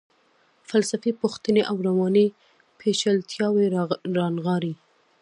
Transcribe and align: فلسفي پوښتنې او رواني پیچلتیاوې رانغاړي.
فلسفي 0.69 1.11
پوښتنې 1.21 1.61
او 1.69 1.75
رواني 1.87 2.27
پیچلتیاوې 2.79 3.65
رانغاړي. 4.17 4.73